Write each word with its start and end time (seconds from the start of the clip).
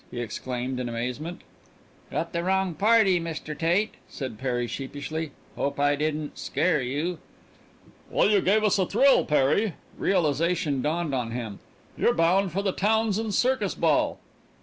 he 0.09 0.19
exclaimed 0.19 0.79
in 0.79 0.89
amazement. 0.89 1.41
"Got 2.09 2.33
the 2.33 2.43
wrong 2.43 2.73
party, 2.73 3.19
Mr. 3.19 3.55
Tate," 3.55 3.93
said 4.09 4.39
Perry 4.39 4.65
sheepishly. 4.65 5.29
"Hope 5.55 5.79
I 5.79 5.95
didn't 5.95 6.39
scare 6.39 6.81
you." 6.81 7.19
"Well 8.09 8.27
you 8.31 8.41
gave 8.41 8.63
us 8.63 8.79
a 8.79 8.87
thrill, 8.87 9.25
Perry." 9.25 9.73
Realization 9.99 10.81
dawned 10.81 11.13
on 11.13 11.29
him. 11.29 11.59
"You're 11.95 12.15
bound 12.15 12.51
for 12.51 12.63
the 12.63 12.71
Townsends' 12.73 13.37
circus 13.37 13.75
ball." 13.75 14.17